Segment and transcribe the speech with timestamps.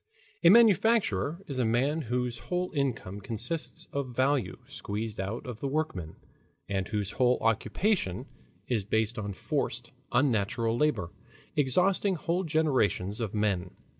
[0.43, 5.67] A manufacturer is a man whose whole income consists of value squeezed out of the
[5.67, 6.15] workmen,
[6.67, 8.25] and whose whole occupation
[8.67, 11.11] is based on forced, unnatural labor,
[11.55, 13.75] exhausting whole generations of men.